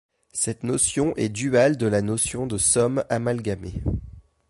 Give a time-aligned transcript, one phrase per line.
[0.33, 3.83] Cette notion est duale de la notion de somme amalgamée.